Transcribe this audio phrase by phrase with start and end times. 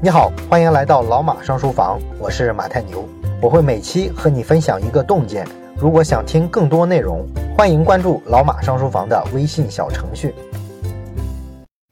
[0.00, 3.04] 你好，欢迎来到老马上书房，我是马太牛，
[3.42, 5.44] 我会每期和你分享一个洞见。
[5.76, 10.32] 如果想听更多内容，欢迎关注老马上书房的微信小程序。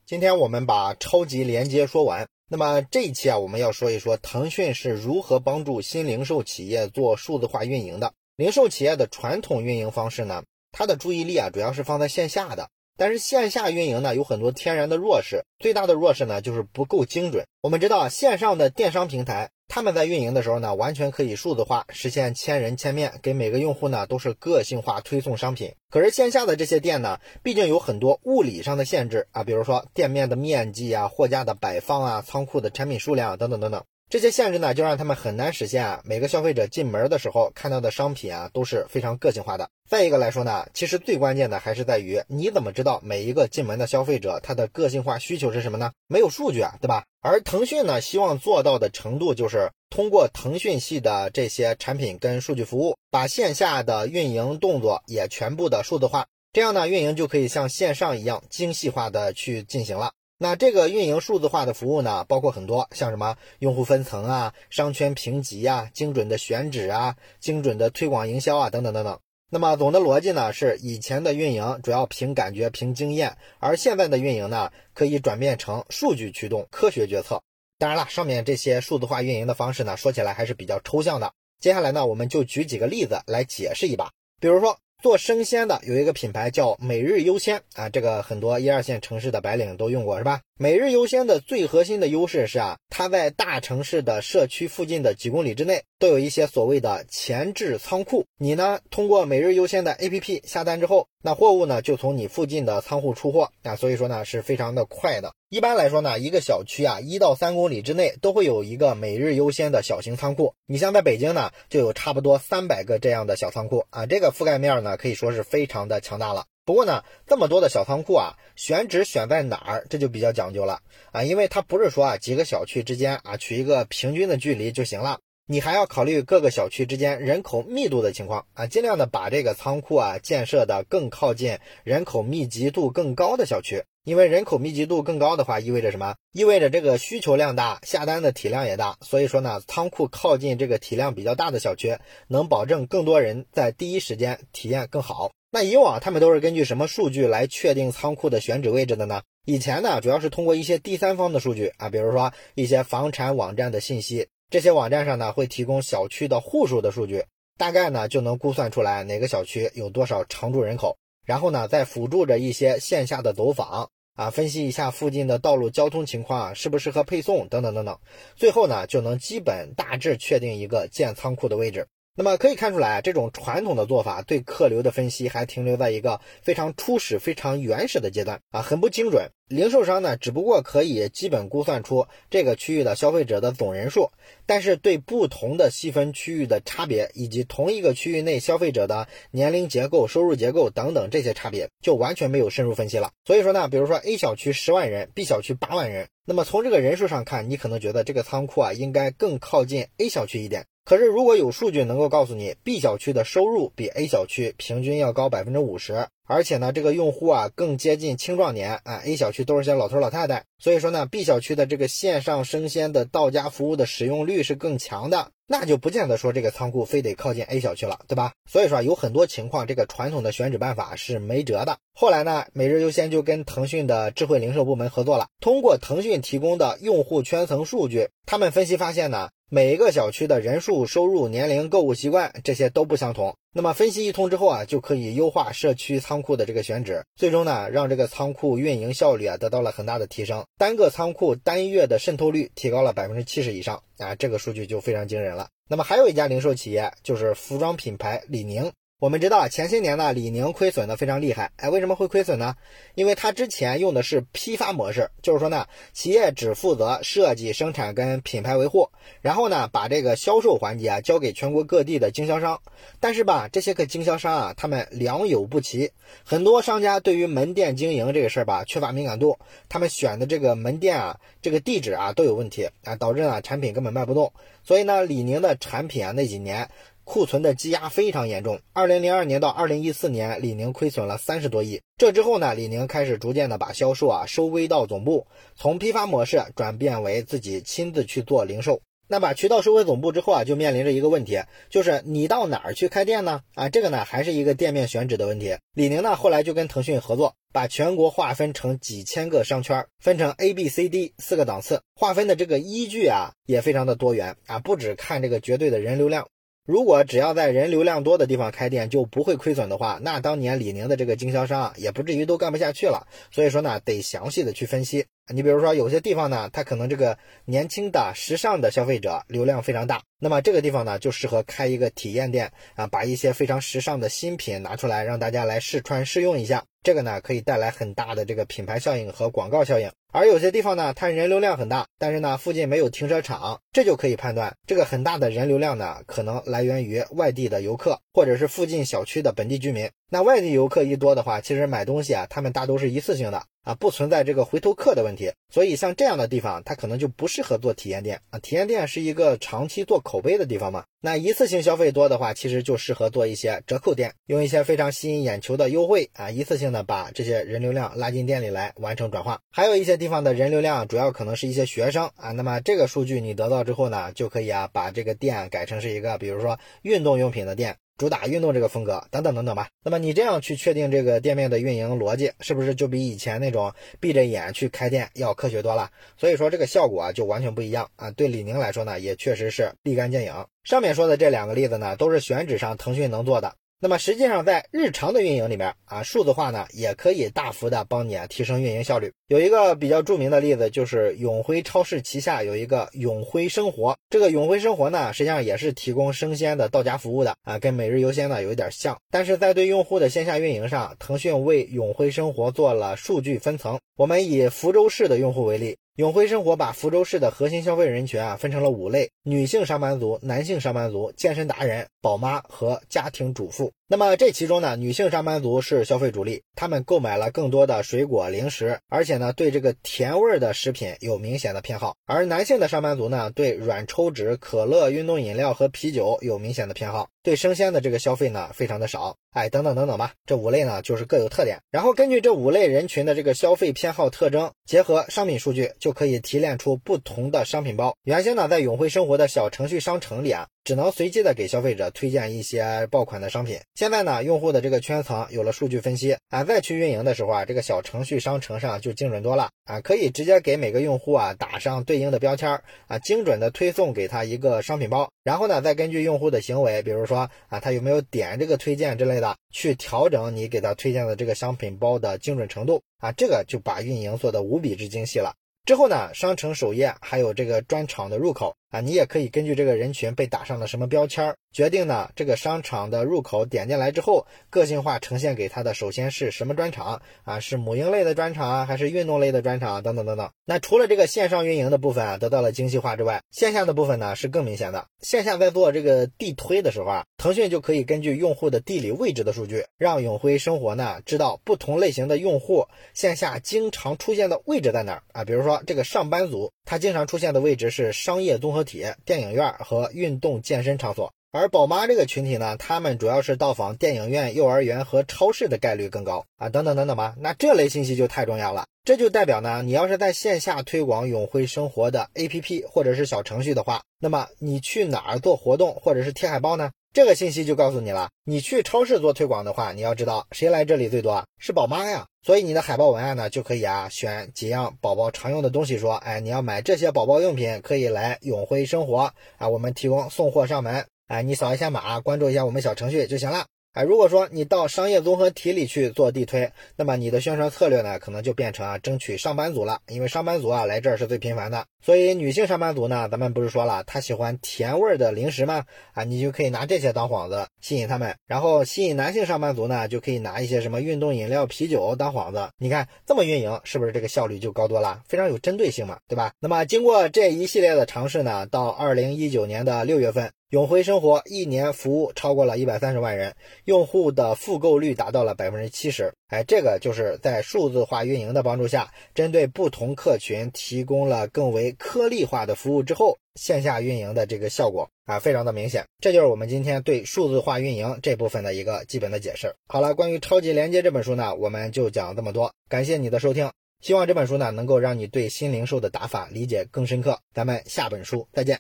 [0.07, 8.13] 今天我们把超级连接说完，那么这一期啊，我们要说一说腾讯是如何帮助新零售企业做数字化运营的。
[8.37, 12.69] 零售企业的传统运营方式呢，它的注意力啊，主要是放在线下的。
[12.97, 17.45] 但是线下运营呢，有很多天然的弱势，最大的弱势呢就是不够精准。
[17.61, 25.75] 我们知道线上的电商平台，他们在运营的时候呢，完全可以数字化，实现千人千面，给每个用户呢都是个性化推送商品。
[25.91, 33.85] 可是线下的这些店呢，毕竟有很多物理上的限制啊，比如说店面的面积啊、货架的摆放啊、仓库的产品数量等等等等。
[34.09, 36.01] 这些限制呢，就让他们很难实现啊。
[36.05, 39.69] 每个消费者进门的时候看到的商品啊，都是非常个性化的。
[39.89, 45.91] 再一个来说呢，其实最关键的还是在于你怎么知道每一个进门的消费者他的个性化需求是什么呢？
[46.07, 47.05] 没有数据啊，对吧？
[47.21, 60.13] 而腾讯呢，希望做到的程度就是通过腾讯系的这些产品跟数据服务，把线下的运营动作也全部的数字化，这样呢，运营就可以像线上一样精细化的去进行了。
[60.39, 69.19] 那这个运营数字化的服务呢，包括很多，像什么用户分层啊、商圈评级啊、精准的选址啊、精准的推广营销啊，等等等等。
[69.49, 77.43] 那么总的逻辑呢，是以前的运营主要凭感觉、凭经验，而现在的运营呢，可以转变成数据驱动、科学决策。
[77.79, 81.33] 当然了，上面这些数字化运营的方式呢，说起来还是比较抽象的。
[81.61, 84.79] 接下来呢，我们就举几个例子来解释一把，比如说。
[85.03, 90.41] 做生鲜的有一个品牌叫每日优鲜啊，这个很多一二线城市的白领都用过是吧？
[90.59, 98.25] 每日优鲜的最核心的优势是啊，它在大城市的社区附近的几公里之内都有一些所谓的前置仓库。
[98.39, 105.35] 你呢，通过每日优鲜的 APP 下单之后，那货物呢就从你附近的仓库出货啊，所以说呢是非常的快的。
[105.49, 110.55] 一般来说呢，一个小区啊一到三公里之内都会有一个每日优先的小型仓库。
[110.67, 116.45] 你像在北京呢，就有差不多三百个这样的小仓库啊，这个覆盖面呢可以说是非常的强大了。
[116.65, 120.79] 不过呢，这么多的小仓库啊，选址选在哪儿，这就比较讲究了
[121.11, 136.17] 啊，因为它不是说啊几个小区之间啊取一个平均的距离就行了，你还要考虑各个小区之间人口密度的情况啊，尽量的把这个仓库啊建设的更靠近人口密集度更高的小区，因为人口密集度更高的话，意味着什么？
[136.33, 141.97] 意味着这个需求量大，下单的体量也大，所以说呢，仓库靠近这个体量比较大的小区，
[142.27, 145.31] 能保证更多人在第一时间体验更好。
[145.53, 149.23] 那以往他们都是根据什么数据来确定仓库的选址位置的呢？
[149.45, 157.25] 以前呢，主要是通过一些第三方的数据啊，比如说一些房产网站的信息，这些网站上呢会提供小区的户数的数据，
[157.59, 167.99] 大概呢就能估算出来哪个小区有多少常住人口，然后呢再辅助着一些线下的走访啊，分析一下附近的道路交通情况啊，适不适合配送等等等等，
[168.37, 171.89] 最后呢就能基本大致确定一个建仓库的位置。
[172.19, 179.31] 那么可以看出来，这种传统的做法对客流的分析还停留在一个非常初始、非常原始的阶段啊，很不精准。
[179.49, 184.11] 零售商呢，只不过可以基本估算出这个区域的消费者的总人数，
[184.47, 193.13] 但是对不同的细分区域的差别，以及同一个区域内消费者的年龄结构、收入结构等等这些差别，就完全没有深入分析了。
[193.27, 200.65] 所以说呢，比如说 A 小区十万人，B 小区八万人，那么从这个人数上看，你可能觉得这个仓库啊，应该更靠近 A 小区一点。
[200.87, 218.33] 可是，如果有数据能够告诉你，B 小区的收入比 A 小区平均要高百分之五十，而且呢，这个用户啊更接近青壮年啊，A 小区都是些老头老太太，所以说呢，B 小区的这个线上生鲜的到家服务的使用率是更强的，那就不见得说这个仓库非得靠近 A 小区了，对吧？
[218.51, 221.79] 所以说有很多情况，这个传统的选址办法是没辙的。
[221.95, 229.29] 后来呢，每日优先就跟腾讯的智慧零售部门合作了，通过腾讯提供的用户圈层数据，他们分析发现呢。
[229.49, 233.37] 每一个小区的人数、收入、年龄、购物习惯这些都不相同。
[233.57, 245.49] 那么分析一通之后啊，就可以优化社区仓库的这个选址，最终呢，让这个仓库运营效率啊得到了很大的提升，单个仓库单月的渗透率提高了百分之七十以上啊，这个数据就非常惊人了。
[245.71, 248.71] 那么还有一家零售企业就是服装品牌李宁。
[248.99, 251.53] 我们知道前些年呢，李宁亏损的非常厉害。
[251.57, 252.57] 哎，为什么会亏损呢？
[252.95, 258.89] 因为他之前用的是批发模式，就是说呢，企业只负责设计、生产跟品牌维护，
[259.21, 262.63] 然后呢，把这个销售环节啊交给全国各地的经销商。
[262.99, 265.91] 但是吧，这些个经销商啊，他们良莠不齐，
[266.25, 274.33] 很多商家对于门店经营这个事儿吧，缺乏敏感度，他们选的这个门店啊，这个地址啊都有问题啊，导致呢产品根本卖不动。
[274.65, 276.71] 所以呢，李宁的产品啊那几年。
[277.07, 278.61] 库存的积压非常严重。
[278.73, 281.81] 二零零二年到二零一四年，李宁亏损了三十多亿。
[281.97, 288.83] 这之后呢，李宁开始逐渐的把销售啊收归到总部，从批发模式转变为自己亲自去做零售。
[289.09, 293.41] 那把渠道收回总部之后啊，就面临着一个问题，就是你到哪儿去开店呢？
[293.55, 295.57] 啊，这个呢还是一个店面选址的问题。
[295.75, 306.27] 李宁呢后来就跟腾讯合作，把全国划分成几千个商圈，分成 A、B、C、D 四个档次，划分的这个依据啊也非常的多元啊，不只看这个绝对的人流量。
[306.67, 313.07] 如果只要在人流量多的地方开店就不会亏损的话，那当年李宁的这个经销商啊也不至于都干不下去了。
[313.31, 315.07] 所以说呢，得详细的去分析。
[315.33, 326.65] 你比如说，有些地方呢，它可能这个年轻的、时尚的消费者流量非常大，那么这个地方呢，就适合开一个体验店啊，把一些非常时尚的新品拿出来，让大家来试穿试用一下。
[326.87, 329.91] 这个呢，可以带来很大的这个品牌效应和广告效应。
[330.13, 339.91] 而有些地方呢，它人流量很大，但是呢，附近没有停车场，这就可以判断这个很大的人流量呢，可能来源于外地的游客，或者是附近小区的本地居民。
[340.09, 343.43] 那外地游客一多的话，其实买东西啊，他们大都是一次性的。
[343.65, 348.39] 啊，不存在这个回头客的问题，所以像这样的地方，它可能就不适合做体验店啊。
[348.39, 350.85] 体验店是一个长期做口碑的地方嘛。
[351.01, 359.41] 那一次性消费多的话，其实就适合做一些折扣店，用一些非常吸引眼球的优惠啊，一次性的把这些人流量拉进店里来完成转化。
[359.51, 367.77] 还有一些地方的人流量主要可能是一些学生啊，那么这个数据你得到之后呢，就可以啊把这个店改成是一个，比如说运动用品的店。
[367.97, 369.69] 主打运动这个风格等等等等吧。
[369.83, 375.91] 那么你这样去确定这个店面的运营逻辑，是不是就比以前那种闭着眼去开店要科学多了？
[376.17, 378.11] 所以说这个效果啊就完全不一样啊。
[378.11, 380.47] 对李宁来说呢，也确实是立竿见影。
[380.65, 383.55] 上面说的这两个例子呢，都是选址上腾讯能做的。
[383.79, 389.13] 那么实际上，在日常的运营里面啊，数字化呢也可以大幅的帮你啊提升运营效率。
[389.29, 393.99] 有一个比较著名的例子，就是永辉超市旗下有一个永辉生活。
[394.09, 398.99] 这个永辉生活呢，实际上也是提供生鲜的到家服务的啊，跟每日优鲜呢有一点像。
[399.11, 403.79] 但是在对用户的线下运营上，腾讯为永辉生活做了数据分层。
[403.97, 405.77] 我们以福州市的用户为例。
[405.97, 413.73] 永辉生活把福州市的核心消费人群啊分成了五类：女性上班族、男性上班族、健身达人、宝妈和家庭主妇。
[413.89, 427.09] 那么这其中呢，女性上班族是消费主力，他们购买了更多的水果零食，而且呢对这个甜味儿的食品有明显的偏好；而男性的上班族呢对软抽纸、可乐、运动饮料和啤酒有明显的偏好。
[427.23, 437.97] 对生鲜的这个消费呢，非常的少，哎，等等等等吧，这五类呢就是各有特点，然后根据这五类人群的这个消费偏好特征，结合商品数据，就可以提炼出不同的商品包。
[438.03, 440.49] 原先呢，在永辉生活的小程序商城里啊。
[440.67, 443.61] 只能随机的给消费者推荐一些爆款的商品。
[443.77, 465.33] 现在呢，用户的这个圈层有了数据分析啊，再去运营的时候啊，这个小程序商城上就精准多了啊，可以直接给每个用户啊打上对应的标签啊，精准的推送给他一个商品包，然后呢，再根据用户的行为，比如说啊，他有没有点这个推荐之类的，去调整你给他推荐的这个商品包的精准程度啊，这个就把运营做的无比之精细了。
[465.65, 477.41] 之后呢，商城首页还有这个专场的入口啊，你也可以根据这个人群被打上了什么标签，决定呢这个商场的入口点进来之后，个性化呈现给他的首先是什么专场啊？
[477.41, 480.31] 是母婴类的专场啊，还是运动类的专场啊等等等等。
[480.45, 484.87] 那除了这个线上运营的部分啊得到了精细化之外，线下的部分呢是更明显的。
[485.01, 495.63] 线下在做这个地推的时候啊，腾讯就可以根据用户的地理位置的数据，让永辉生活呢知道不同类型的用户线下经常出现的位置在哪儿啊，比如说。
[495.67, 507.15] 这个上班族，他经常出现的位置是商业综合体、电影院和运动健身场所，而宝妈这个群体呢，他们主要是到访电影院、幼儿园和超市的概率更高啊，等等等等吧。
[507.19, 516.71] 那这类信息就太重要了，这就代表呢，你要是在线下推广永辉生活的 APP 或者是小程序的话，那么你去哪儿做活动或者是贴海报呢？
[516.97, 521.23] 这个信息就告诉你了，你去超市做推广的话，你要知道谁来这里最多？
[521.39, 522.07] 是宝妈呀。
[522.23, 533.45] 所以你的海报文案呢，就可以啊选几样宝宝常用的东西，说，哎，你要买这些宝宝用品，可以来永辉生活啊，我们提供送货上门，哎，你扫一下码，关注一下我们小程序就行了。
[533.77, 541.67] 哎，如果说你到商业综合体里去做地推，那么你的宣传策略呢，可能就变成啊争取上班族了，因为上班族啊来这儿是最频繁的。
[541.85, 545.67] 所以女性上班族呢，咱们不是说了，她喜欢甜味儿的零食吗？
[545.93, 552.49] 啊，你就可以拿这些当幌子吸引他们，然后吸引男性上班族呢，就可以拿一些什么运动饮料、啤酒当幌子。
[552.57, 555.03] 你看这么运营，是不是这个效率就高多了？
[555.07, 556.33] 非常有针对性嘛，对吧？
[556.41, 563.35] 那么经过这一系列的尝试呢，到二零一九年的六月份，永辉生活一年服务超过了一百三十万人，
[563.65, 566.15] 用户的复购率达到了百分之七十。
[566.29, 575.85] 哎，这个就是在数字化运营的帮助下，针对不同客群提供了更为颗粒化的服务之后，线下运营的这个效果啊，非常的明显。
[576.01, 579.53] 这就是我们今天对数字化运营这部分的一个基本的解释。
[579.67, 582.53] 好了，关于超级连接这本书呢，我们就讲这么多。
[582.69, 583.51] 感谢你的收听，
[583.81, 587.19] 希望这本书呢能够让你对新零售的打法理解更深刻。
[587.35, 588.55] 咱们下本书再见。